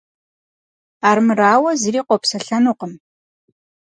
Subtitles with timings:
[1.09, 2.93] Армырауэ, зыри къопсэлъэнукъым.